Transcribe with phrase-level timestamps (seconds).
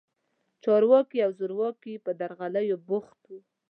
[0.63, 3.39] چارواکي او زورواکي په درغلیو بوخت وو.